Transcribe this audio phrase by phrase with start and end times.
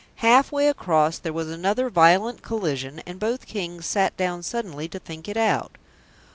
[0.15, 4.97] Half way across there was another violent collision, and both Kings sat down suddenly to
[4.97, 5.77] think it out.